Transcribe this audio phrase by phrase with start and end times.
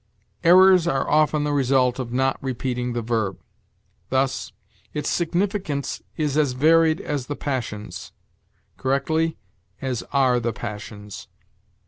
[0.43, 3.39] Errors are often the result of not repeating the verb;
[4.09, 4.51] thus,
[4.95, 8.11] "Its significance is as varied as the passions":
[8.77, 9.37] correctly,
[9.79, 11.27] "as are the passions."